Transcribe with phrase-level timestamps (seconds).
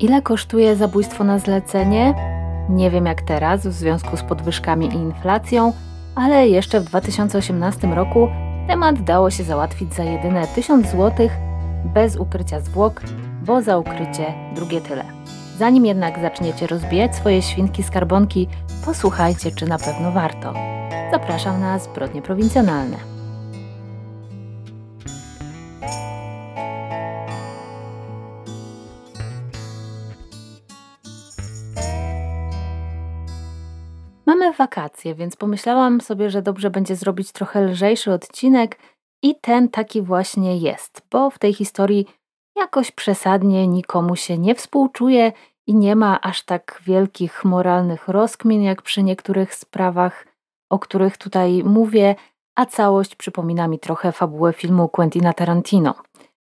[0.00, 2.14] Ile kosztuje zabójstwo na zlecenie?
[2.68, 5.72] Nie wiem jak teraz w związku z podwyżkami i inflacją,
[6.14, 8.28] ale jeszcze w 2018 roku
[8.66, 11.28] temat dało się załatwić za jedyne 1000 zł
[11.84, 13.02] bez ukrycia zwłok,
[13.44, 15.04] bo za ukrycie drugie tyle.
[15.58, 18.48] Zanim jednak zaczniecie rozbijać swoje świnki skarbonki,
[18.84, 20.54] posłuchajcie, czy na pewno warto.
[21.10, 23.09] Zapraszam na zbrodnie prowincjonalne.
[34.60, 38.78] Wakacje, więc pomyślałam sobie, że dobrze będzie zrobić trochę lżejszy odcinek
[39.22, 42.06] i ten taki właśnie jest, bo w tej historii
[42.56, 45.32] jakoś przesadnie nikomu się nie współczuje
[45.66, 50.26] i nie ma aż tak wielkich moralnych rozkmin jak przy niektórych sprawach,
[50.70, 52.14] o których tutaj mówię,
[52.54, 55.94] a całość przypomina mi trochę fabułę filmu Quentina Tarantino.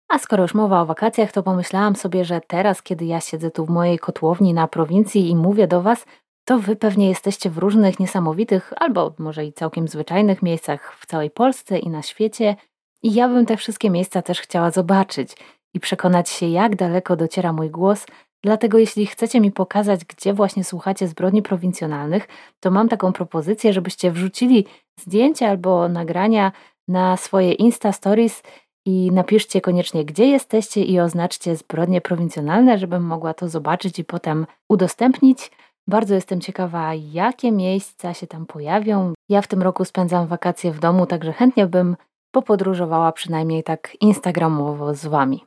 [0.09, 3.65] A skoro już mowa o wakacjach, to pomyślałam sobie, że teraz, kiedy ja siedzę tu
[3.65, 6.05] w mojej kotłowni na prowincji i mówię do Was,
[6.45, 11.31] to Wy pewnie jesteście w różnych niesamowitych, albo może i całkiem zwyczajnych miejscach w całej
[11.31, 12.55] Polsce i na świecie.
[13.03, 15.37] I ja bym te wszystkie miejsca też chciała zobaczyć
[15.73, 18.05] i przekonać się, jak daleko dociera mój głos.
[18.43, 22.27] Dlatego, jeśli chcecie mi pokazać, gdzie właśnie słuchacie zbrodni prowincjonalnych,
[22.59, 24.65] to mam taką propozycję, żebyście wrzucili
[24.99, 26.51] zdjęcia albo nagrania
[26.87, 28.43] na swoje Insta Stories
[28.85, 34.45] i napiszcie koniecznie, gdzie jesteście i oznaczcie zbrodnie prowincjonalne, żebym mogła to zobaczyć i potem
[34.69, 35.51] udostępnić.
[35.87, 39.13] Bardzo jestem ciekawa, jakie miejsca się tam pojawią.
[39.29, 41.95] Ja w tym roku spędzam wakacje w domu, także chętnie bym
[42.31, 45.45] popodróżowała przynajmniej tak instagramowo z Wami.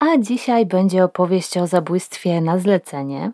[0.00, 3.32] A dzisiaj będzie opowieść o zabójstwie na zlecenie.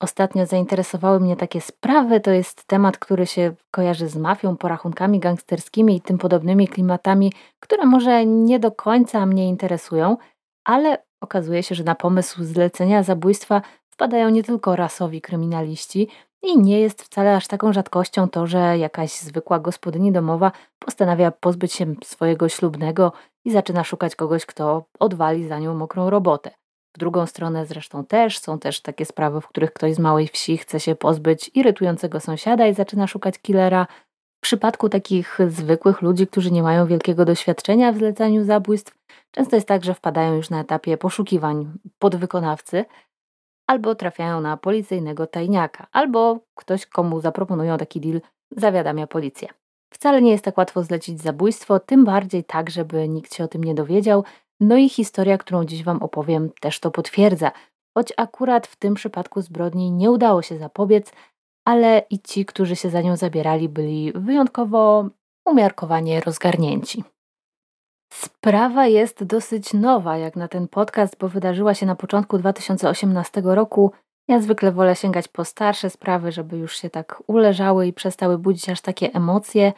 [0.00, 2.20] Ostatnio zainteresowały mnie takie sprawy.
[2.20, 7.86] To jest temat, który się kojarzy z mafią, porachunkami gangsterskimi i tym podobnymi klimatami, które
[7.86, 10.16] może nie do końca mnie interesują,
[10.64, 13.62] ale okazuje się, że na pomysł zlecenia zabójstwa
[13.94, 16.08] wpadają nie tylko rasowi kryminaliści
[16.42, 21.72] i nie jest wcale aż taką rzadkością to, że jakaś zwykła gospodyni domowa postanawia pozbyć
[21.72, 23.12] się swojego ślubnego
[23.44, 26.50] i zaczyna szukać kogoś, kto odwali za nią mokrą robotę.
[26.96, 30.58] W drugą stronę zresztą też są też takie sprawy, w których ktoś z małej wsi
[30.58, 33.86] chce się pozbyć irytującego sąsiada i zaczyna szukać killera.
[34.38, 38.94] W przypadku takich zwykłych ludzi, którzy nie mają wielkiego doświadczenia w zlecaniu zabójstw,
[39.30, 42.84] często jest tak, że wpadają już na etapie poszukiwań podwykonawcy,
[43.66, 48.20] albo trafiają na policyjnego tajniaka, albo ktoś, komu zaproponują taki deal,
[48.56, 49.48] zawiadamia policję.
[49.92, 53.64] Wcale nie jest tak łatwo zlecić zabójstwo, tym bardziej tak, żeby nikt się o tym
[53.64, 54.24] nie dowiedział.
[54.60, 57.52] No i historia, którą dziś Wam opowiem, też to potwierdza.
[57.96, 61.12] Choć akurat w tym przypadku zbrodni nie udało się zapobiec,
[61.64, 65.08] ale i ci, którzy się za nią zabierali, byli wyjątkowo
[65.46, 67.04] umiarkowanie rozgarnięci.
[68.14, 73.92] Sprawa jest dosyć nowa jak na ten podcast, bo wydarzyła się na początku 2018 roku.
[74.28, 78.68] Ja zwykle wolę sięgać po starsze sprawy, żeby już się tak uleżały i przestały budzić
[78.68, 79.72] aż takie emocje,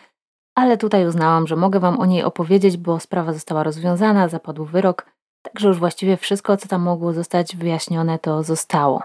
[0.54, 5.06] ale tutaj uznałam, że mogę Wam o niej opowiedzieć, bo sprawa została rozwiązana, zapadł wyrok,
[5.42, 9.03] także już właściwie wszystko, co tam mogło zostać wyjaśnione, to zostało.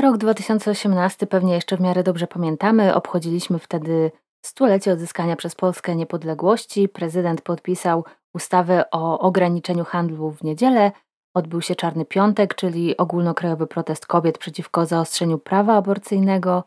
[0.00, 2.94] Rok 2018 pewnie jeszcze w miarę dobrze pamiętamy.
[2.94, 4.10] Obchodziliśmy wtedy
[4.44, 6.88] stulecie odzyskania przez Polskę niepodległości.
[6.88, 8.04] Prezydent podpisał
[8.34, 10.92] ustawę o ograniczeniu handlu w niedzielę.
[11.36, 16.64] Odbył się Czarny Piątek, czyli ogólnokrajowy protest kobiet przeciwko zaostrzeniu prawa aborcyjnego.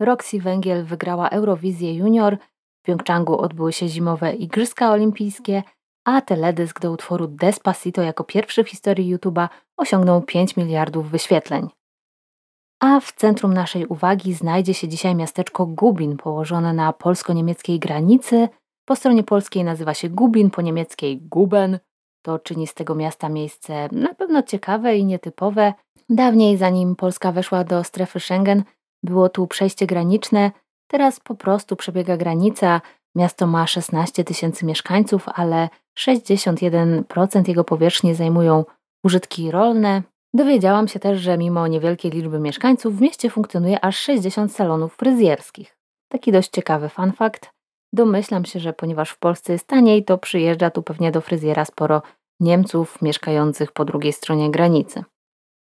[0.00, 2.36] Roxy Węgiel wygrała Eurowizję Junior.
[2.80, 5.62] W Pjongczangu odbyły się zimowe Igrzyska Olimpijskie,
[6.04, 11.68] a teledysk do utworu Despacito jako pierwszy w historii YouTube'a osiągnął 5 miliardów wyświetleń.
[12.80, 18.48] A w centrum naszej uwagi znajdzie się dzisiaj miasteczko Gubin, położone na polsko-niemieckiej granicy.
[18.88, 21.78] Po stronie polskiej nazywa się Gubin, po niemieckiej Guben.
[22.22, 25.74] To czyni z tego miasta miejsce na pewno ciekawe i nietypowe.
[26.08, 28.62] Dawniej, zanim Polska weszła do strefy Schengen,
[29.02, 30.50] było tu przejście graniczne.
[30.86, 32.80] Teraz po prostu przebiega granica.
[33.14, 38.64] Miasto ma 16 tysięcy mieszkańców, ale 61% jego powierzchni zajmują
[39.04, 40.02] użytki rolne,
[40.34, 45.78] Dowiedziałam się też, że mimo niewielkiej liczby mieszkańców w mieście funkcjonuje aż 60 salonów fryzjerskich.
[46.08, 47.57] Taki dość ciekawy fun fact.
[47.92, 52.02] Domyślam się, że ponieważ w Polsce jest taniej, to przyjeżdża tu pewnie do fryzjera sporo
[52.40, 55.04] Niemców mieszkających po drugiej stronie granicy.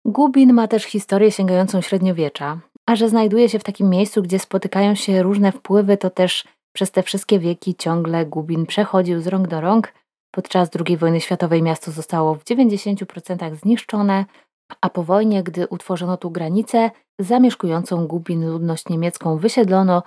[0.04, 4.94] Gubin ma też historię sięgającą średniowiecza, a że znajduje się w takim miejscu, gdzie spotykają
[4.94, 9.60] się różne wpływy, to też przez te wszystkie wieki ciągle Gubin przechodził z rąk do
[9.60, 9.92] rąk,
[10.34, 14.24] Podczas II wojny światowej miasto zostało w 90% zniszczone,
[14.80, 20.02] a po wojnie, gdy utworzono tu granicę, zamieszkującą Gubin ludność niemiecką wysiedlono,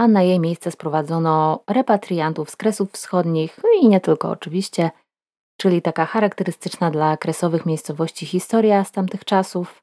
[0.00, 4.90] a na jej miejsce sprowadzono repatriantów z Kresów Wschodnich no i nie tylko oczywiście,
[5.56, 9.82] czyli taka charakterystyczna dla kresowych miejscowości historia z tamtych czasów.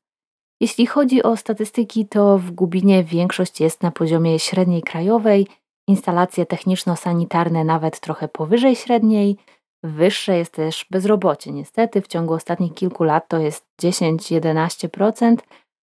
[0.61, 5.47] Jeśli chodzi o statystyki, to w Gubinie większość jest na poziomie średniej krajowej,
[5.87, 9.37] instalacje techniczno-sanitarne nawet trochę powyżej średniej,
[9.83, 11.51] wyższe jest też bezrobocie.
[11.51, 15.37] Niestety w ciągu ostatnich kilku lat to jest 10-11%,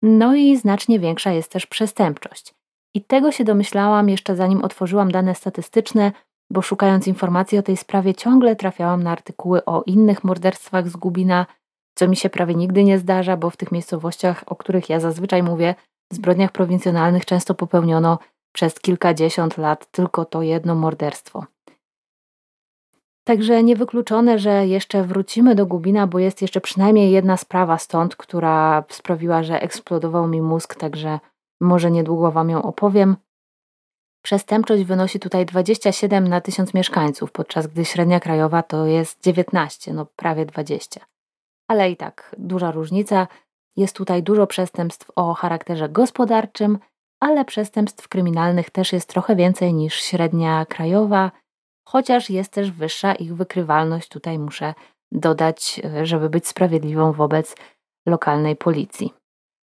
[0.03, 2.62] no i znacznie większa jest też przestępczość.
[2.95, 6.13] I tego się domyślałam jeszcze zanim otworzyłam dane statystyczne,
[6.51, 11.47] bo szukając informacji o tej sprawie ciągle trafiałam na artykuły o innych morderstwach z Gubina,
[11.95, 15.43] co mi się prawie nigdy nie zdarza, bo w tych miejscowościach, o których ja zazwyczaj
[15.43, 15.75] mówię,
[16.13, 18.19] w zbrodniach prowincjonalnych często popełniono
[18.55, 21.45] przez kilkadziesiąt lat tylko to jedno morderstwo.
[23.25, 28.85] Także niewykluczone, że jeszcze wrócimy do Gubina, bo jest jeszcze przynajmniej jedna sprawa stąd, która
[28.89, 31.21] sprawiła, że eksplodował mi mózg, także
[31.63, 33.17] może niedługo Wam ją opowiem.
[34.23, 40.07] Przestępczość wynosi tutaj 27 na 1000 mieszkańców, podczas gdy średnia krajowa to jest 19, no
[40.17, 41.01] prawie 20.
[41.69, 43.29] Ale i tak duża różnica.
[43.77, 46.79] Jest tutaj dużo przestępstw o charakterze gospodarczym,
[47.21, 51.31] ale przestępstw kryminalnych też jest trochę więcej niż średnia krajowa,
[51.89, 54.09] chociaż jest też wyższa ich wykrywalność.
[54.09, 54.75] Tutaj muszę
[55.13, 57.57] dodać, żeby być sprawiedliwą wobec
[58.07, 59.22] lokalnej policji.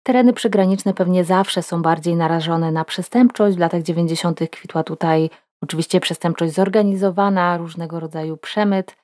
[0.04, 3.58] Tereny przygraniczne pewnie zawsze są bardziej narażone na przestępczość.
[3.58, 4.40] W latach 90.
[4.52, 5.30] kwitła tutaj
[5.62, 8.96] oczywiście przestępczość zorganizowana, różnego rodzaju przemyt.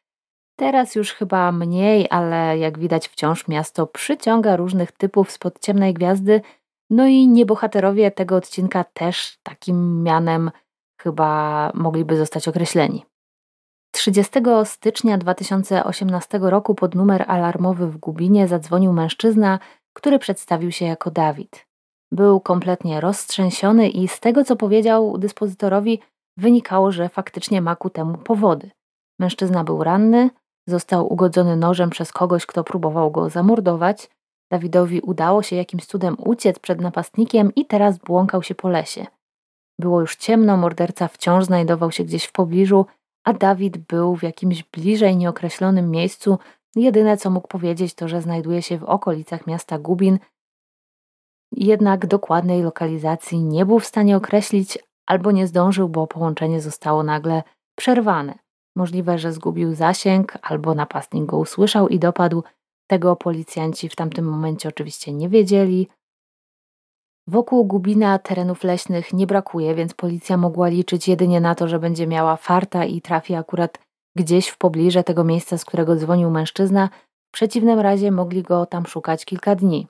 [0.55, 6.41] Teraz już chyba mniej, ale jak widać wciąż miasto przyciąga różnych typów spod ciemnej gwiazdy.
[6.89, 10.51] No i niebohaterowie tego odcinka też takim mianem
[11.01, 13.05] chyba mogliby zostać określeni.
[13.91, 19.59] 30 stycznia 2018 roku pod numer alarmowy w Gubinie zadzwonił mężczyzna,
[19.93, 21.65] który przedstawił się jako Dawid.
[22.11, 25.99] Był kompletnie roztrzęsiony i z tego, co powiedział dyspozytorowi,
[26.37, 28.71] wynikało, że faktycznie ma ku temu powody.
[29.19, 30.29] Mężczyzna był ranny,
[30.67, 34.09] został ugodzony nożem przez kogoś, kto próbował go zamordować.
[34.51, 39.05] Dawidowi udało się jakimś cudem uciec przed napastnikiem i teraz błąkał się po lesie.
[39.79, 42.85] Było już ciemno, morderca wciąż znajdował się gdzieś w pobliżu,
[43.23, 46.39] a Dawid był w jakimś bliżej nieokreślonym miejscu,
[46.75, 50.19] Jedyne, co mógł powiedzieć, to, że znajduje się w okolicach miasta Gubin,
[51.51, 57.43] jednak dokładnej lokalizacji nie był w stanie określić albo nie zdążył, bo połączenie zostało nagle
[57.75, 58.39] przerwane.
[58.75, 62.43] Możliwe, że zgubił zasięg, albo napastnik go usłyszał i dopadł.
[62.87, 65.87] Tego policjanci w tamtym momencie oczywiście nie wiedzieli.
[67.27, 72.07] Wokół Gubina terenów leśnych nie brakuje, więc policja mogła liczyć jedynie na to, że będzie
[72.07, 73.88] miała farta i trafi akurat
[74.19, 76.89] gdzieś w pobliże tego miejsca, z którego dzwonił mężczyzna,
[77.29, 79.87] w przeciwnym razie mogli go tam szukać kilka dni.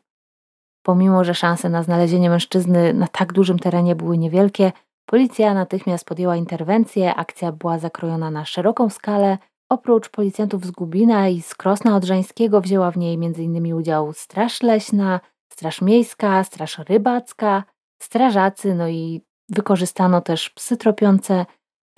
[0.83, 4.71] Pomimo, że szanse na znalezienie mężczyzny na tak dużym terenie były niewielkie,
[5.05, 9.37] policja natychmiast podjęła interwencję, akcja była zakrojona na szeroką skalę.
[9.71, 13.73] Oprócz policjantów z Gubina i z Krosna Odrzańskiego wzięła w niej m.in.
[13.73, 15.19] udział Straż Leśna,
[15.53, 17.63] Straż Miejska, Straż Rybacka,
[18.01, 21.45] strażacy, no i wykorzystano też psy tropiące,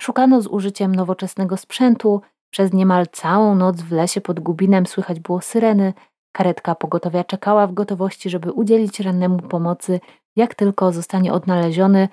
[0.02, 2.20] Szukano z użyciem nowoczesnego sprzętu,
[2.50, 5.92] przez niemal całą noc w lesie pod Gubinem słychać było syreny,
[6.32, 10.00] karetka pogotowia czekała w gotowości, żeby udzielić rannemu pomocy,
[10.36, 12.08] jak tylko zostanie odnaleziony,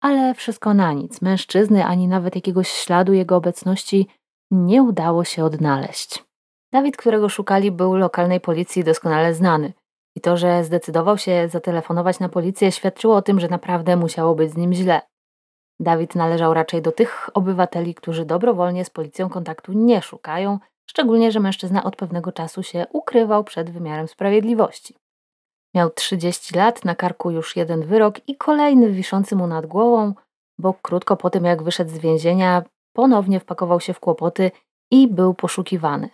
[0.00, 1.22] ale wszystko na nic.
[1.22, 4.06] Mężczyzny ani nawet jakiegoś śladu jego obecności
[4.50, 6.24] nie udało się odnaleźć.
[6.72, 9.72] Dawid, którego szukali, był lokalnej policji doskonale znany.
[10.16, 14.50] I to, że zdecydował się zatelefonować na policję, świadczyło o tym, że naprawdę musiało być
[14.50, 15.00] z nim źle.
[15.80, 20.58] Dawid należał raczej do tych obywateli, którzy dobrowolnie z policją kontaktu nie szukają,
[20.90, 24.94] szczególnie, że mężczyzna od pewnego czasu się ukrywał przed wymiarem sprawiedliwości.
[25.74, 30.14] Miał 30 lat, na karku już jeden wyrok i kolejny wiszący mu nad głową,
[30.58, 32.62] bo krótko po tym jak wyszedł z więzienia,
[32.92, 34.50] ponownie wpakował się w kłopoty
[34.90, 36.08] i był poszukiwany.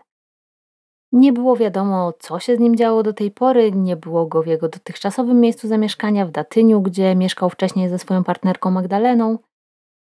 [1.12, 4.46] Nie było wiadomo, co się z nim działo do tej pory, nie było go w
[4.46, 9.38] jego dotychczasowym miejscu zamieszkania w Datyniu, gdzie mieszkał wcześniej ze swoją partnerką Magdaleną.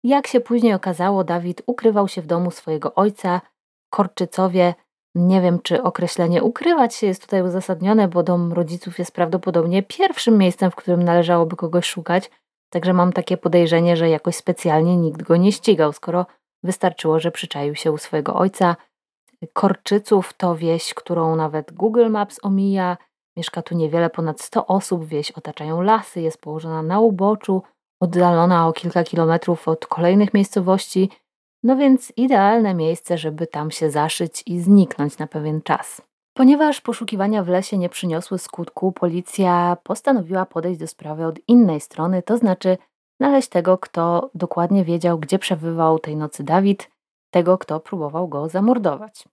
[0.05, 3.41] Jak się później okazało, Dawid ukrywał się w domu swojego ojca,
[3.91, 4.75] Korczycowie.
[5.15, 10.39] Nie wiem, czy określenie ukrywać się jest tutaj uzasadnione, bo dom rodziców jest prawdopodobnie pierwszym
[10.39, 12.31] miejscem, w którym należałoby kogoś szukać,
[12.71, 16.27] także mam takie podejrzenie, że jakoś specjalnie nikt go nie ścigał, skoro
[16.63, 18.77] wystarczyło, że przyczaił się u swojego ojca.
[19.53, 22.97] Korczyców to wieś, którą nawet Google Maps omija.
[23.37, 27.63] Mieszka tu niewiele ponad 100 osób, wieś otaczają lasy, jest położona na uboczu,
[28.01, 31.11] oddalona o kilka kilometrów od kolejnych miejscowości,
[31.63, 36.03] no więc idealne miejsce, żeby tam się zaszyć i zniknąć na pewien czas.
[36.37, 42.23] Ponieważ poszukiwania w lesie nie przyniosły skutku, policja postanowiła podejść do sprawy od innej strony,
[42.23, 42.79] to znaczy
[43.21, 46.91] znaleźć tego, kto dokładnie wiedział, gdzie przebywał tej nocy Dawid,
[47.31, 49.25] tego, kto próbował go zamordować.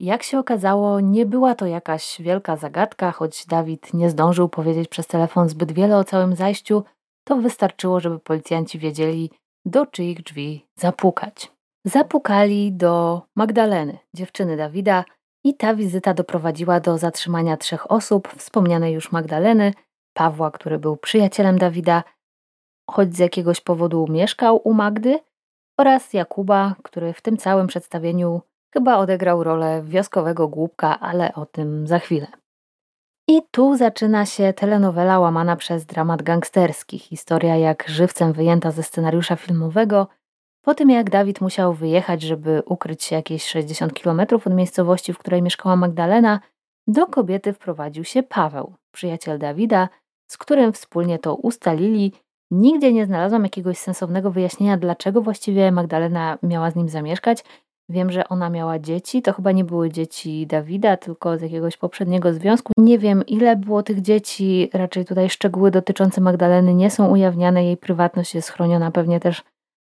[0.00, 5.06] Jak się okazało, nie była to jakaś wielka zagadka, choć Dawid nie zdążył powiedzieć przez
[5.06, 6.84] telefon zbyt wiele o całym zajściu,
[7.28, 9.30] to wystarczyło, żeby policjanci wiedzieli,
[9.64, 11.52] do czyich drzwi zapukać.
[11.84, 15.04] Zapukali do Magdaleny, dziewczyny Dawida,
[15.44, 19.74] i ta wizyta doprowadziła do zatrzymania trzech osób, wspomnianej już Magdaleny,
[20.14, 22.02] Pawła, który był przyjacielem Dawida,
[22.90, 25.18] choć z jakiegoś powodu mieszkał u Magdy,
[25.78, 28.40] oraz Jakuba, który w tym całym przedstawieniu
[28.74, 32.26] chyba odegrał rolę wioskowego głupka, ale o tym za chwilę.
[33.30, 39.36] I tu zaczyna się telenowela łamana przez dramat gangsterski, historia jak żywcem wyjęta ze scenariusza
[39.36, 40.06] filmowego,
[40.62, 45.18] po tym jak Dawid musiał wyjechać, żeby ukryć się jakieś 60 km od miejscowości, w
[45.18, 46.40] której mieszkała Magdalena,
[46.86, 49.88] do kobiety wprowadził się Paweł, przyjaciel Dawida,
[50.30, 52.12] z którym wspólnie to ustalili.
[52.50, 57.44] Nigdzie nie znalazłam jakiegoś sensownego wyjaśnienia, dlaczego właściwie Magdalena miała z nim zamieszkać.
[57.90, 62.32] Wiem, że ona miała dzieci, to chyba nie były dzieci Dawida, tylko z jakiegoś poprzedniego
[62.32, 62.72] związku.
[62.76, 67.76] Nie wiem, ile było tych dzieci, raczej tutaj szczegóły dotyczące Magdaleny nie są ujawniane, jej
[67.76, 69.42] prywatność jest chroniona pewnie też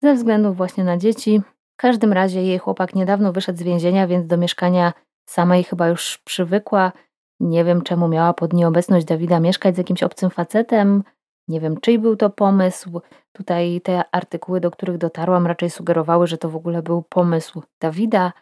[0.02, 1.42] ze względu właśnie na dzieci.
[1.78, 4.92] W każdym razie jej chłopak niedawno wyszedł z więzienia, więc do mieszkania
[5.28, 6.92] samej chyba już przywykła.
[7.40, 11.02] Nie wiem, czemu miała pod nieobecność Dawida mieszkać z jakimś obcym facetem.
[11.48, 13.00] Nie wiem, czyj był to pomysł.
[13.32, 18.32] Tutaj te artykuły, do których dotarłam, raczej sugerowały, że to w ogóle był pomysł Dawida.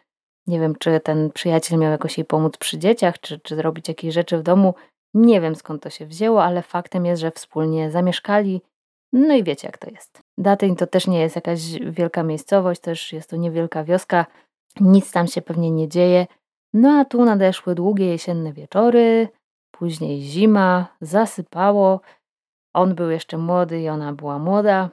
[0.47, 4.13] Nie wiem, czy ten przyjaciel miał jakoś jej pomóc przy dzieciach, czy, czy zrobić jakieś
[4.13, 4.73] rzeczy w domu.
[5.13, 8.61] Nie wiem skąd to się wzięło, ale faktem jest, że wspólnie zamieszkali
[9.13, 10.21] no i wiecie, jak to jest.
[10.37, 14.25] Datyń to też nie jest jakaś wielka miejscowość, też jest to niewielka wioska,
[14.79, 16.27] nic tam się pewnie nie dzieje.
[16.73, 19.27] No a tu nadeszły długie jesienne wieczory,
[19.71, 22.01] później zima, zasypało.
[22.77, 24.89] On był jeszcze młody i ona była młoda.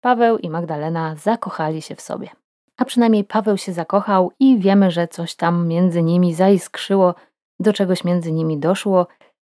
[0.00, 2.28] Paweł i Magdalena zakochali się w sobie.
[2.76, 7.14] A przynajmniej Paweł się zakochał i wiemy, że coś tam między nimi zaiskrzyło,
[7.60, 9.06] do czegoś między nimi doszło.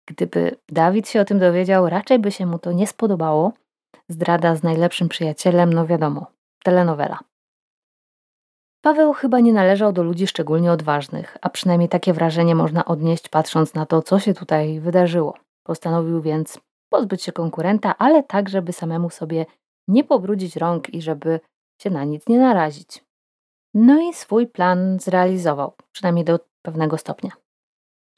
[0.06, 3.52] Gdyby Dawid się o tym dowiedział, raczej by się mu to nie spodobało
[4.08, 6.26] zdrada z najlepszym przyjacielem, no wiadomo,
[6.64, 7.18] telenowela.
[8.82, 13.74] Paweł chyba nie należał do ludzi szczególnie odważnych, a przynajmniej takie wrażenie można odnieść patrząc
[13.74, 15.34] na to, co się tutaj wydarzyło.
[15.62, 16.60] Postanowił więc
[16.94, 19.46] pozbyć się konkurenta, ale tak, żeby samemu sobie
[19.88, 21.40] nie pobrudzić rąk i żeby
[21.82, 23.04] się na nic nie narazić.
[23.74, 27.30] No i swój plan zrealizował, przynajmniej do pewnego stopnia.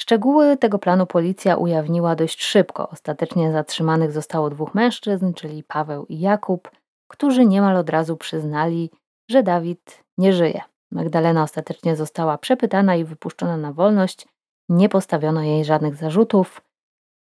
[0.00, 2.88] Szczegóły tego planu policja ujawniła dość szybko.
[2.88, 6.71] Ostatecznie zatrzymanych zostało dwóch mężczyzn, czyli Paweł i Jakub,
[7.09, 8.90] którzy niemal od razu przyznali,
[9.30, 10.61] że Dawid nie żyje.
[10.92, 14.28] Magdalena ostatecznie została przepytana i wypuszczona na wolność.
[14.68, 16.65] Nie postawiono jej żadnych zarzutów.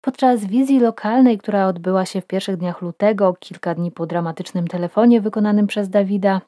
[0.02, 5.22] Podczas wizji lokalnej, która odbyła się w pierwszych dniach lutego, kilka dni po dramatycznym telefonie
[5.22, 6.42] wykonanym przez Dawida,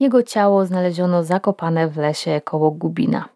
[0.00, 3.28] jego ciało znaleziono zakopane w lesie koło Gubina.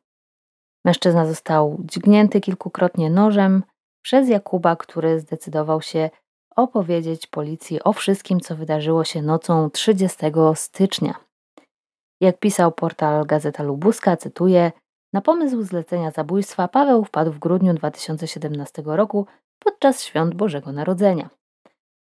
[0.85, 3.63] Mężczyzna został dźgnięty kilkukrotnie nożem
[4.03, 6.11] przez Jakuba, który zdecydował się
[6.57, 10.19] opowiedzieć policji o wszystkim, co wydarzyło się nocą 30
[10.55, 11.15] stycznia.
[12.21, 14.73] Jak pisał portal Gazeta Lubuska, cytuję:
[15.13, 19.27] Na pomysł zlecenia zabójstwa Paweł wpadł w grudniu 2017 roku
[19.59, 21.31] podczas świąt Bożego Narodzenia.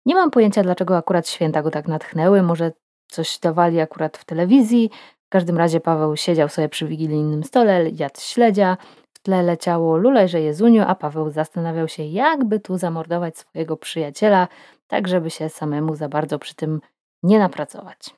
[0.06, 2.42] Nie mam pojęcia, dlaczego akurat święta go tak natchnęły.
[2.42, 2.72] Może
[3.08, 4.90] coś dawali akurat w telewizji,
[5.26, 8.78] w każdym razie Paweł siedział sobie przy wigilijnym stole, jadł śledzia,
[9.14, 14.48] w tle leciało Lulejże Jezuniu, a Paweł zastanawiał się, jakby tu zamordować swojego przyjaciela,
[14.88, 16.82] tak żeby się samemu za bardzo przy tym
[17.24, 18.16] nie napracować.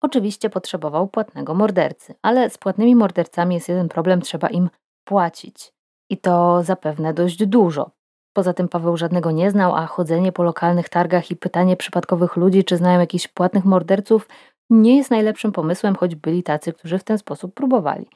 [0.00, 4.70] Oczywiście potrzebował płatnego mordercy, ale z płatnymi mordercami jest jeden problem, trzeba im
[5.04, 5.72] płacić.
[6.10, 7.90] I to zapewne dość dużo.
[8.32, 12.64] Poza tym Paweł żadnego nie znał, a chodzenie po lokalnych targach i pytanie przypadkowych ludzi,
[12.64, 14.28] czy znają jakichś płatnych morderców,
[14.70, 18.06] nie jest najlepszym pomysłem, choć byli tacy, którzy w ten sposób próbowali.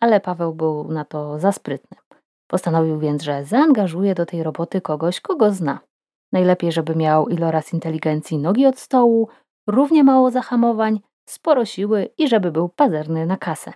[0.00, 1.96] Ale Paweł był na to za sprytny.
[2.46, 5.78] Postanowił więc, że zaangażuje do tej roboty kogoś, kogo zna.
[6.32, 9.28] Najlepiej, żeby miał iloraz inteligencji nogi od stołu,
[9.66, 13.72] równie mało zahamowań, sporo siły i żeby był pazerny na kasę.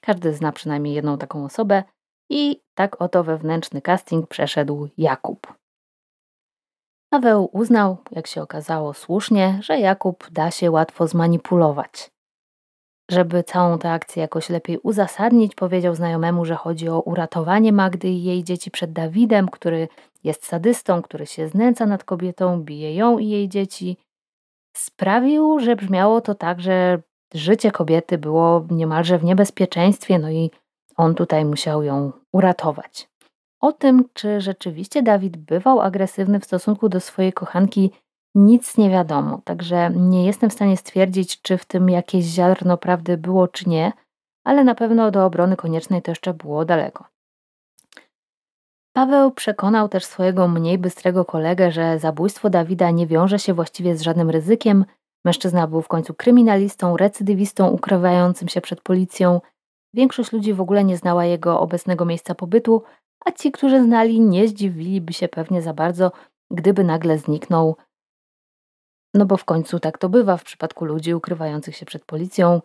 [0.00, 1.82] Każdy zna przynajmniej jedną taką osobę
[2.30, 5.58] i tak oto wewnętrzny casting przeszedł Jakub.
[7.10, 12.10] Paweł uznał, jak się okazało słusznie, że Jakub da się łatwo zmanipulować.
[13.10, 18.24] Żeby całą tę akcję jakoś lepiej uzasadnić, powiedział znajomemu, że chodzi o uratowanie Magdy i
[18.24, 19.88] jej dzieci przed Dawidem, który
[20.24, 23.96] jest sadystą, który się znęca nad kobietą, bije ją i jej dzieci.
[24.76, 27.02] Sprawił, że brzmiało to tak, że
[27.34, 30.50] życie kobiety było niemalże w niebezpieczeństwie, no i
[30.96, 33.08] on tutaj musiał ją uratować.
[33.60, 37.90] O tym, czy rzeczywiście Dawid bywał agresywny w stosunku do swojej kochanki,
[38.34, 43.16] nic nie wiadomo, także nie jestem w stanie stwierdzić, czy w tym jakieś ziarno prawdy
[43.16, 43.92] było, czy nie,
[44.44, 47.04] ale na pewno do obrony koniecznej to jeszcze było daleko.
[48.98, 54.02] Paweł przekonał też swojego mniej bystrego kolegę, że zabójstwo Dawida nie wiąże się właściwie z
[54.02, 54.84] żadnym ryzykiem.
[55.24, 59.40] Mężczyzna był w końcu kryminalistą, recydywistą ukrywającym się przed policją.
[59.94, 62.82] Większość ludzi w ogóle nie znała jego obecnego miejsca pobytu,
[63.24, 66.12] a ci, którzy znali, nie zdziwiliby się pewnie za bardzo,
[66.50, 67.76] gdyby nagle zniknął.
[69.14, 72.62] No bo w końcu tak to bywa w przypadku ludzi ukrywających się przed policją.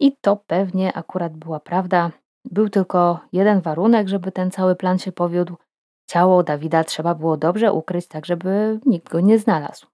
[0.00, 2.10] I to pewnie akurat była prawda.
[2.44, 5.56] Był tylko jeden warunek, żeby ten cały plan się powiódł.
[6.06, 9.86] Ciało Dawida trzeba było dobrze ukryć, tak żeby nikt go nie znalazł.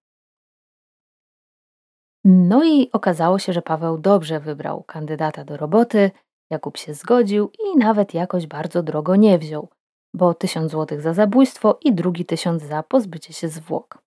[2.25, 6.11] No i okazało się, że Paweł dobrze wybrał kandydata do roboty.
[6.51, 9.69] Jakub się zgodził i nawet jakoś bardzo drogo nie wziął,
[10.15, 13.99] bo tysiąc złotych za zabójstwo i drugi tysiąc za pozbycie się zwłok.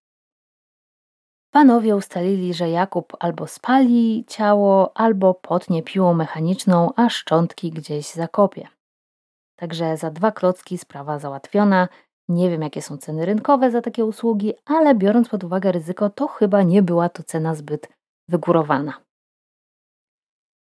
[1.53, 8.67] Panowie ustalili, że Jakub albo spali ciało, albo potnie piłą mechaniczną, a szczątki gdzieś zakopie.
[9.61, 11.87] Także za dwa klocki sprawa załatwiona.
[12.29, 16.27] Nie wiem, jakie są ceny rynkowe za takie usługi, ale biorąc pod uwagę ryzyko, to
[16.27, 17.89] chyba nie była to cena zbyt
[18.29, 18.93] wygórowana.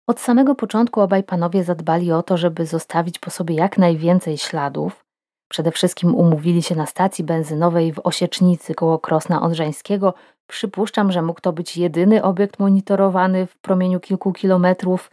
[0.08, 5.04] Od samego początku obaj panowie zadbali o to, żeby zostawić po sobie jak najwięcej śladów.
[5.50, 10.14] Przede wszystkim umówili się na stacji benzynowej w Osiecznicy koło Krosna Odrzańskiego.
[10.46, 15.10] Przypuszczam, że mógł to być jedyny obiekt monitorowany w promieniu kilku kilometrów.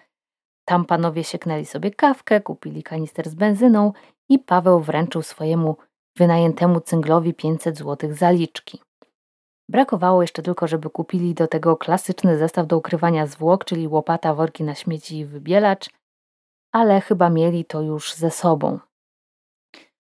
[0.70, 3.94] Tam panowie sieknęli sobie kawkę, kupili kanister z benzyną
[4.30, 5.78] i Paweł wręczył swojemu
[6.18, 8.82] wynajętemu cynglowi 500 zł zaliczki.
[9.70, 14.64] Brakowało jeszcze tylko, żeby kupili do tego klasyczny zestaw do ukrywania zwłok, czyli łopata, worki
[14.64, 15.90] na śmieci i wybielacz,
[16.72, 18.80] ale chyba mieli to już ze sobą.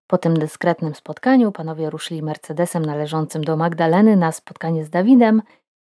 [0.07, 5.41] Po tym dyskretnym spotkaniu panowie ruszyli Mercedesem należącym do Magdaleny na spotkanie z Dawidem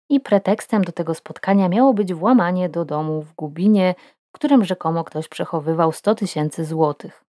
[0.10, 3.96] i pretekstem do tego spotkania miało być włamanie do domu w Gubinie,
[4.34, 7.24] w którym rzekomo ktoś przechowywał 100 tysięcy złotych.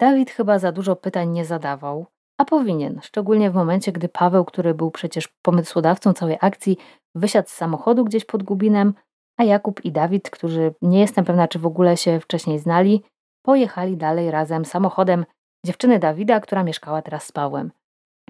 [0.00, 2.06] Dawid chyba za dużo pytań nie zadawał,
[2.38, 6.76] a powinien, szczególnie w momencie, gdy Paweł, który był przecież pomysłodawcą całej akcji,
[7.14, 8.94] wysiadł z samochodu gdzieś pod Gubinem,
[9.36, 13.02] a Jakub i Dawid, którzy nie jestem pewna, czy w ogóle się wcześniej znali,
[13.42, 15.24] pojechali dalej razem samochodem
[15.66, 17.72] dziewczyny Dawida, która mieszkała teraz z Pawłem.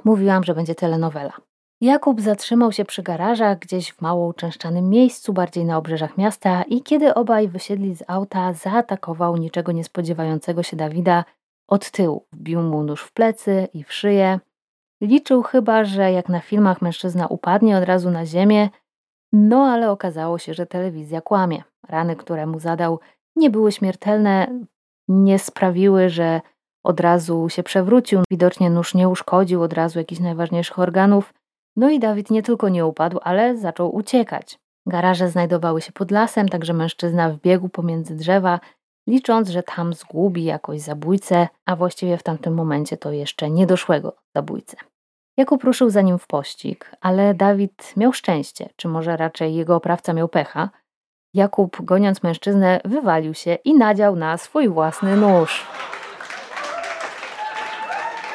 [0.05, 1.33] Mówiłam, że będzie telenowela.
[1.81, 6.83] Jakub zatrzymał się przy garażach gdzieś w mało uczęszczanym miejscu, bardziej na obrzeżach miasta i
[6.83, 11.25] kiedy obaj wysiedli z auta, zaatakował niczego nie spodziewającego się Dawida
[11.69, 12.27] od tyłu.
[12.33, 14.41] Wbił mu nóż w plecy i w szyję.
[15.01, 18.69] Liczył chyba, że jak na filmach mężczyzna upadnie od razu na ziemię,
[19.33, 21.63] no ale okazało się, że telewizja kłamie.
[21.89, 23.01] Rany, które mu zadał,
[23.37, 24.61] nie były śmiertelne,
[25.09, 26.41] nie sprawiły, że
[26.85, 28.21] od razu się przewrócił.
[28.31, 31.33] Widocznie nóż nie uszkodził od razu jakichś najważniejszych organów.
[31.77, 34.59] No i Dawid nie tylko nie upadł, ale zaczął uciekać.
[34.87, 38.61] Garaże znajdowały się pod lasem, także mężczyzna wbiegł pomiędzy drzewa,
[39.07, 44.77] licząc, że tam zgubi jakoś zabójcę, a właściwie w tamtym momencie to jeszcze niedoszłego zabójcę.
[45.37, 50.13] Jakub ruszył za nim w pościg, ale Dawid miał szczęście, czy może raczej jego oprawca
[50.13, 50.71] miał pecha.
[51.35, 55.67] Jakub, goniąc mężczyznę, wywalił się i nadział na swój własny nóż.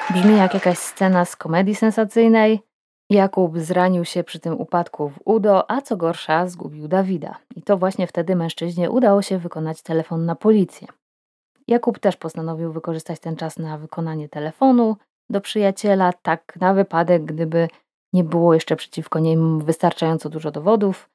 [0.09, 2.70] Brzmi jak jakaś scena z komedii sensacyjnej.
[3.11, 7.37] Jakub zranił się przy tym upadku w udo, a co gorsza zgubił Dawida.
[7.55, 10.87] I to właśnie wtedy mężczyźnie udało się wykonać telefon na policję.
[11.67, 14.97] Jakub też postanowił wykorzystać ten czas na wykonanie telefonu
[15.29, 17.67] do przyjaciela, tak na wypadek, gdyby
[18.13, 21.09] nie było jeszcze przeciwko niemu wystarczająco dużo dowodów.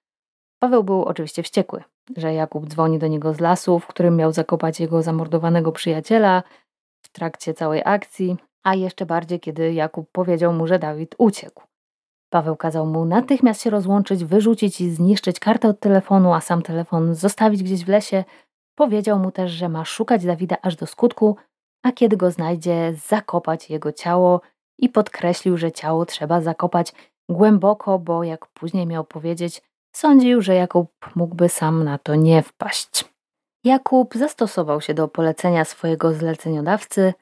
[0.63, 1.83] Paweł był oczywiście wściekły,
[2.17, 6.43] że Jakub dzwoni do niego z lasu, w którym miał zakopać jego zamordowanego przyjaciela
[7.03, 11.63] w trakcie całej akcji, a jeszcze bardziej, kiedy Jakub powiedział mu, że Dawid uciekł.
[12.37, 17.15] Paweł kazał mu natychmiast się rozłączyć, wyrzucić i zniszczyć kartę od telefonu, a sam telefon
[17.15, 18.25] zostawić gdzieś w lesie.
[18.75, 21.37] Powiedział mu też, że ma szukać Dawida aż do skutku,
[21.83, 24.41] a kiedy go znajdzie, zakopać jego ciało
[24.79, 26.93] i podkreślił, że ciało trzeba zakopać
[27.29, 33.05] głęboko, bo jak później miał powiedzieć, sądził, że Jakub mógłby sam na to nie wpaść.
[33.65, 37.15] Jakub zastosował się do polecenia swojego zleceniodawcy,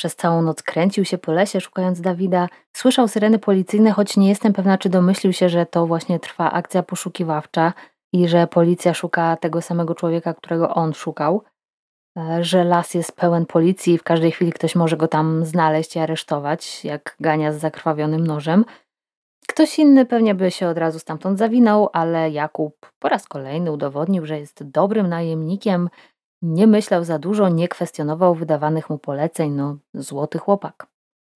[0.00, 2.48] przez całą noc kręcił się po lesie, szukając Dawida.
[2.72, 6.82] Słyszał syreny policyjne, choć nie jestem pewna, czy domyślił się, że to właśnie trwa akcja
[6.82, 7.72] poszukiwawcza
[8.12, 11.42] i że policja szuka tego samego człowieka, którego on szukał.
[12.18, 15.96] E, że las jest pełen policji i w każdej chwili ktoś może go tam znaleźć
[15.96, 18.64] i aresztować, jak gania z zakrwawionym nożem.
[19.48, 24.26] Ktoś inny pewnie by się od razu stamtąd zawinął, ale Jakub po raz kolejny udowodnił,
[24.26, 25.88] że jest dobrym najemnikiem,
[26.42, 30.86] nie myślał za dużo, nie kwestionował wydawanych mu poleceń, no złoty chłopak.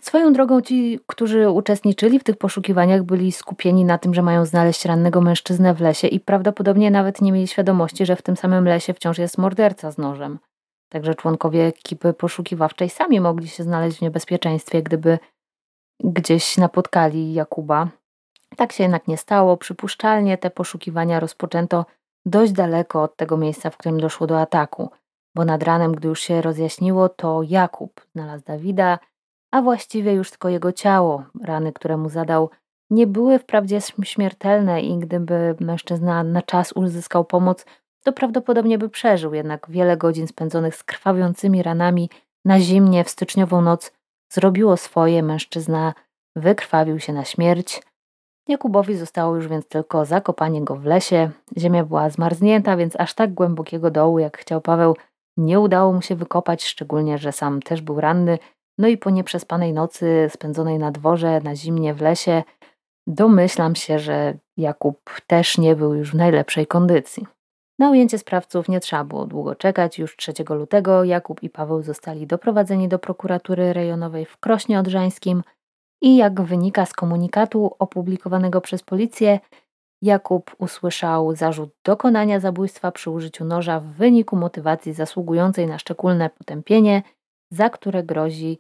[0.03, 4.85] Swoją drogą ci, którzy uczestniczyli w tych poszukiwaniach, byli skupieni na tym, że mają znaleźć
[4.85, 8.95] rannego mężczyznę w lesie i prawdopodobnie nawet nie mieli świadomości, że w tym samym lesie
[8.95, 10.39] wciąż jest morderca z nożem.
[10.89, 15.19] Także członkowie ekipy poszukiwawczej sami mogli się znaleźć w niebezpieczeństwie, gdyby
[16.05, 17.89] gdzieś napotkali Jakuba.
[18.57, 19.57] Tak się jednak nie stało.
[19.57, 21.87] Przypuszczalnie te poszukiwania rozpoczęto
[22.27, 24.91] dość daleko od tego miejsca, w którym doszło do ataku,
[25.37, 28.99] bo nad ranem, gdy już się rozjaśniło, to Jakub znalazł Dawida,
[29.53, 31.25] a właściwie już tylko jego ciało.
[31.45, 32.51] Rany, które mu zadał,
[32.91, 37.67] nie były wprawdzie śmiertelne i gdyby mężczyzna na czas uzyskał pomoc,
[38.05, 42.11] to prawdopodobnie by przeżył, jednak wiele godzin spędzonych z krwawiącymi ranami
[42.45, 43.93] na zimnie w styczniową noc
[44.33, 45.95] zrobiło swoje, mężczyzna
[46.37, 47.83] wykrwawił się na śmierć.
[48.49, 51.31] Jakubowi zostało już więc tylko zakopanie go w lesie.
[51.59, 54.97] Ziemia była zmarznięta, więc aż tak głębokiego dołu, jak chciał Paweł,
[55.37, 58.39] nie udało mu się wykopać, szczególnie, że sam też był ranny.
[58.79, 62.43] No i po nieprzespanej nocy spędzonej na dworze, na zimnie w lesie,
[63.07, 67.27] domyślam się, że Jakub też nie był już w najlepszej kondycji.
[67.79, 69.99] Na ujęcie sprawców nie trzeba było długo czekać.
[69.99, 75.43] Już 3 lutego Jakub i Paweł zostali doprowadzeni do prokuratury rejonowej w Krośnie Odrzańskim
[76.05, 79.41] i jak wynika z komunikatu opublikowanego przez policję,
[80.03, 87.03] Jakub usłyszał zarzut dokonania zabójstwa przy użyciu noża w wyniku motywacji zasługującej na szczególne potępienie,
[87.51, 88.59] za które grozi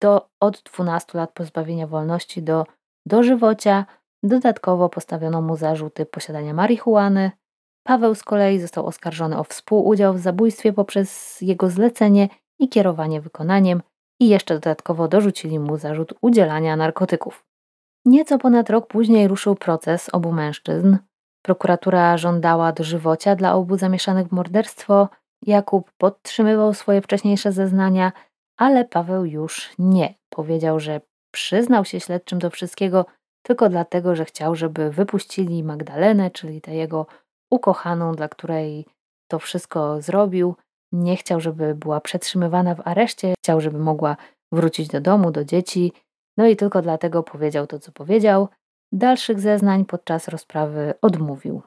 [0.00, 2.66] do od 12 lat pozbawienia wolności do
[3.06, 3.86] dożywocia.
[4.22, 7.30] Dodatkowo postawiono mu zarzuty posiadania marihuany,
[7.84, 13.82] Paweł z kolei został oskarżony o współudział w zabójstwie poprzez jego zlecenie i kierowanie wykonaniem
[14.22, 17.44] i jeszcze dodatkowo dorzucili mu zarzut udzielania narkotyków.
[18.04, 20.96] Nieco ponad rok później ruszył proces obu mężczyzn.
[21.44, 25.08] Prokuratura żądała dożywocia dla obu zamieszanych w morderstwo.
[25.46, 28.12] Jakub podtrzymywał swoje wcześniejsze zeznania,
[28.56, 30.14] ale Paweł już nie.
[30.28, 31.00] Powiedział, że
[31.34, 33.06] przyznał się śledczym do wszystkiego
[33.42, 37.06] tylko dlatego, że chciał, żeby wypuścili Magdalenę, czyli tę jego
[37.50, 38.86] ukochaną, dla której
[39.30, 40.56] to wszystko zrobił.
[40.92, 44.16] Nie chciał, żeby była przetrzymywana w areszcie, chciał, żeby mogła
[44.52, 45.92] wrócić do domu, do dzieci.
[46.36, 48.48] No i tylko dlatego powiedział to, co powiedział.
[48.92, 51.62] Dalszych zeznań podczas rozprawy odmówił.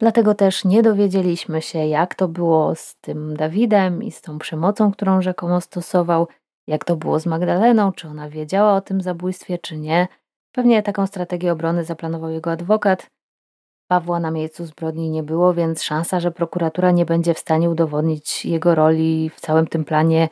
[0.00, 4.92] Dlatego też nie dowiedzieliśmy się, jak to było z tym Dawidem i z tą przemocą,
[4.92, 6.28] którą rzekomo stosował,
[6.66, 10.08] jak to było z Magdaleną, czy ona wiedziała o tym zabójstwie, czy nie.
[10.52, 13.06] Pewnie taką strategię obrony zaplanował jego adwokat.
[13.88, 18.44] Pawła na miejscu zbrodni nie było, więc szansa, że prokuratura nie będzie w stanie udowodnić
[18.44, 20.28] jego roli w całym tym planie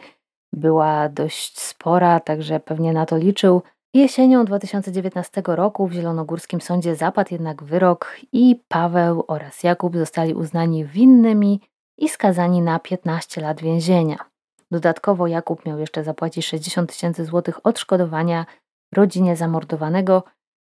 [0.53, 3.63] była dość spora, także pewnie na to liczył.
[3.95, 10.85] Jesienią 2019 roku w Zielonogórskim Sądzie zapadł jednak wyrok i Paweł oraz Jakub zostali uznani
[10.85, 11.61] winnymi
[11.99, 14.17] i skazani na 15 lat więzienia.
[14.71, 18.47] Dodatkowo Jakub miał jeszcze zapłacić 60 tysięcy złotych odszkodowania
[18.95, 20.23] rodzinie zamordowanego,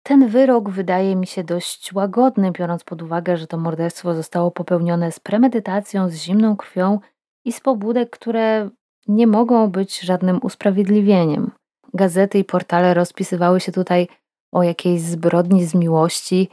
[0.03, 5.11] ten wyrok wydaje mi się dość łagodny, biorąc pod uwagę, że to morderstwo zostało popełnione
[5.11, 6.99] z premedytacją, z zimną krwią
[7.45, 8.69] i z pobudek, które
[9.07, 11.51] nie mogą być żadnym usprawiedliwieniem.
[11.93, 14.07] Gazety i portale rozpisywały się tutaj
[14.51, 16.49] o jakiejś zbrodni z miłości,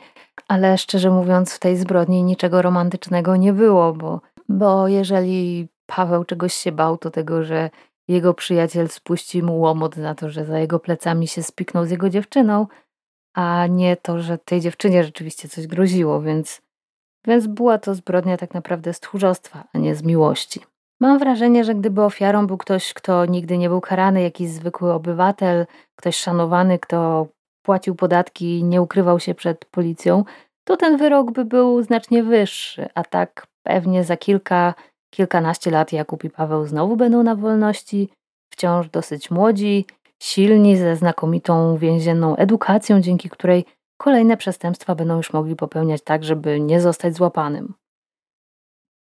[0.48, 6.54] ale szczerze mówiąc, w tej zbrodni niczego romantycznego nie było, bo, bo jeżeli Paweł czegoś
[6.54, 7.70] się bał, to tego, że
[8.08, 12.10] jego przyjaciel spuści mu łomot za to, że za jego plecami się spiknął z jego
[12.10, 12.66] dziewczyną,
[13.34, 16.62] a nie to, że tej dziewczynie rzeczywiście coś groziło, więc,
[17.26, 20.60] więc była to zbrodnia tak naprawdę z tchórzostwa, a nie z miłości.
[21.00, 25.66] Mam wrażenie, że gdyby ofiarą był ktoś, kto nigdy nie był karany, jakiś zwykły obywatel,
[25.96, 27.26] ktoś szanowany, kto
[27.62, 30.24] płacił podatki i nie ukrywał się przed policją,
[30.64, 34.74] to ten wyrok by był znacznie wyższy, a tak pewnie za kilka,
[35.10, 38.08] kilkanaście lat Jakub i Paweł znowu będą na wolności,
[38.52, 39.86] wciąż dosyć młodzi,
[40.22, 43.64] silni, ze znakomitą więzienną edukacją, dzięki której
[43.96, 47.74] kolejne przestępstwa będą już mogli popełniać tak, żeby nie zostać złapanym.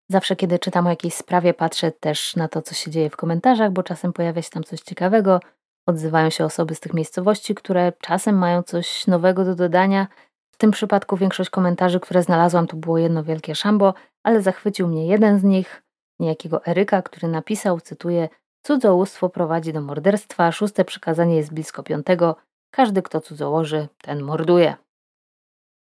[0.10, 3.72] Zawsze, kiedy czytam o jakiejś sprawie, patrzę też na to, co się dzieje w komentarzach,
[3.72, 5.40] bo czasem pojawia się tam coś ciekawego.
[5.86, 10.08] Odzywają się osoby z tych miejscowości, które czasem mają coś nowego do dodania.
[10.52, 15.08] W tym przypadku większość komentarzy, które znalazłam, to było jedno wielkie szambo, ale zachwycił mnie
[15.08, 15.84] jeden z nich,
[16.20, 18.30] niejakiego Eryka, który napisał, cytuję,
[18.68, 22.36] Cudzołóstwo prowadzi do morderstwa, szóste przykazanie jest blisko piątego.
[22.72, 24.76] Każdy, kto cudzołoży, ten morduje.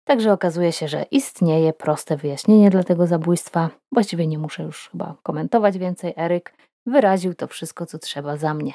[0.05, 3.70] Także okazuje się, że istnieje proste wyjaśnienie dla tego zabójstwa.
[3.92, 6.14] Właściwie nie muszę już chyba komentować więcej.
[6.16, 6.55] Eryk
[6.87, 8.72] wyraził to wszystko, co trzeba za mnie.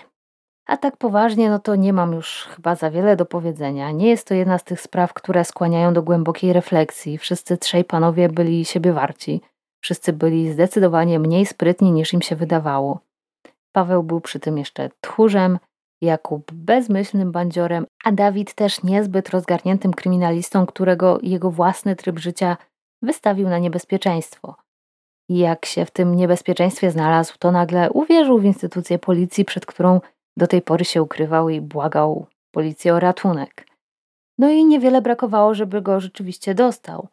[0.66, 3.92] A tak poważnie, no to nie mam już chyba za wiele do powiedzenia.
[3.92, 7.18] Nie jest to jedna z tych spraw, które skłaniają do głębokiej refleksji.
[7.18, 9.42] Wszyscy trzej panowie byli siebie warci.
[9.82, 13.11] Wszyscy byli zdecydowanie mniej sprytni niż im się wydawało.
[13.72, 15.60] Paweł był przy tym jeszcze tchórzem
[16.02, 22.58] Jakub bezmyślnym bandziorem, a Dawid też niezbyt rozgarniętym kryminalistą, którego jego własny tryb życia
[23.02, 24.56] wystawił na niebezpieczeństwo.
[25.30, 30.02] I jak się w tym niebezpieczeństwie znalazł, to nagle uwierzył w instytucję policji, przed którą
[30.38, 33.68] do tej pory się ukrywał i błagał policję o ratunek.
[34.38, 37.08] No i niewiele brakowało, żeby go rzeczywiście dostał.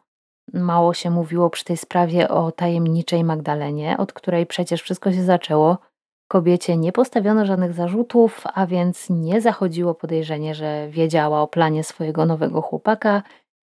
[0.53, 5.77] Mało się mówiło przy tej sprawie o tajemniczej Magdalenie, od której przecież wszystko się zaczęło.
[6.31, 12.25] Kobiecie nie postawiono żadnych zarzutów, a więc nie zachodziło podejrzenie, że wiedziała o planie swojego
[12.25, 13.23] nowego chłopaka,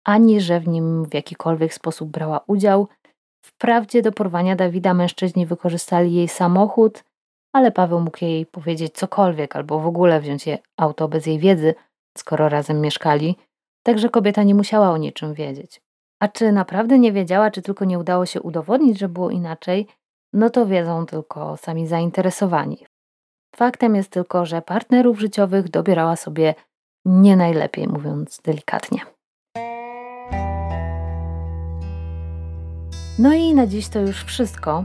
[0.03, 2.87] ani że w nim w jakikolwiek sposób brała udział.
[3.45, 7.03] Wprawdzie do porwania Dawida mężczyźni wykorzystali jej samochód,
[7.53, 11.75] ale Paweł mógł jej powiedzieć cokolwiek albo w ogóle wziąć jej auto bez jej wiedzy,
[12.17, 13.35] skoro razem mieszkali,
[13.83, 15.81] także kobieta nie musiała o niczym wiedzieć.
[16.21, 19.87] A czy naprawdę nie wiedziała, czy tylko nie udało się udowodnić, że było inaczej,
[20.33, 22.85] no to wiedzą tylko sami zainteresowani.
[23.55, 26.55] Faktem jest tylko, że partnerów życiowych dobierała sobie
[27.05, 28.99] nie najlepiej, mówiąc delikatnie.
[33.19, 34.83] No i na dziś to już wszystko.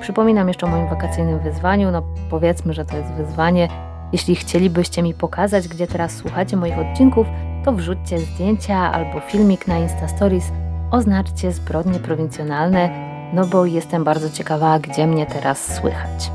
[0.00, 1.90] Przypominam jeszcze o moim wakacyjnym wyzwaniu.
[1.90, 3.68] No powiedzmy, że to jest wyzwanie.
[4.12, 7.26] Jeśli chcielibyście mi pokazać, gdzie teraz słuchacie moich odcinków,
[7.64, 10.52] to wrzućcie zdjęcia albo filmik na Insta Stories,
[10.90, 16.30] oznaczcie zbrodnie prowincjonalne, no bo jestem bardzo ciekawa, gdzie mnie teraz słychać.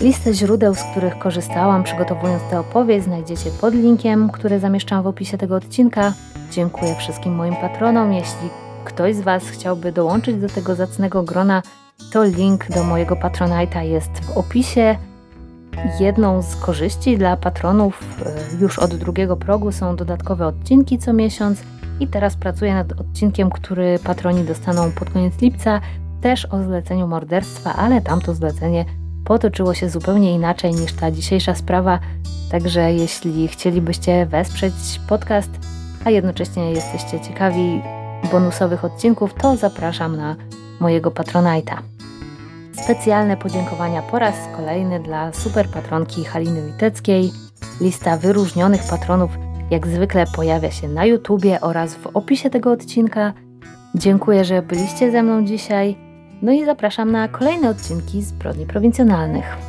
[0.00, 5.38] Listę źródeł, z których korzystałam przygotowując tę opowieść, znajdziecie pod linkiem, który zamieszczam w opisie
[5.38, 6.12] tego odcinka.
[6.50, 8.12] Dziękuję wszystkim moim patronom.
[8.12, 8.48] Jeśli
[8.84, 11.62] ktoś z Was chciałby dołączyć do tego zacnego grona,
[12.12, 14.96] to link do mojego Patronite'a jest w opisie.
[16.00, 21.58] Jedną z korzyści dla patronów e, już od drugiego progu są dodatkowe odcinki co miesiąc
[22.00, 25.80] i teraz pracuję nad odcinkiem, który patroni dostaną pod koniec lipca,
[26.20, 28.84] też o zleceniu morderstwa, ale tamto zlecenie
[29.24, 31.98] potoczyło się zupełnie inaczej niż ta dzisiejsza sprawa,
[32.50, 34.74] także jeśli chcielibyście wesprzeć
[35.08, 35.50] podcast,
[36.04, 37.82] a jednocześnie jesteście ciekawi
[38.32, 40.36] bonusowych odcinków, to zapraszam na
[40.80, 41.76] mojego Patronite'a.
[42.84, 47.32] Specjalne podziękowania po raz kolejny dla super patronki Haliny Witeckiej.
[47.80, 49.30] Lista wyróżnionych patronów
[49.70, 53.32] jak zwykle pojawia się na YouTubie oraz w opisie tego odcinka.
[53.94, 55.96] Dziękuję, że byliście ze mną dzisiaj.
[56.42, 59.65] No i zapraszam na kolejne odcinki Zbrodni Prowincjonalnych.